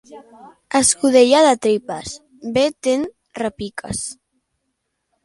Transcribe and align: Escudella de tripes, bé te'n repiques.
Escudella 0.77 1.41
de 1.47 1.51
tripes, 1.65 2.15
bé 2.55 2.63
te'n 2.87 3.05
repiques. 3.41 4.01